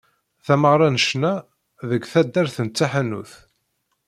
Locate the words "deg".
1.89-2.03